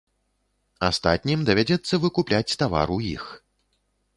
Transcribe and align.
Астатнім 0.87 1.39
давядзецца 1.49 1.99
выкупляць 2.07 2.57
тавар 2.63 2.87
у 2.97 3.01
іх. 3.15 3.29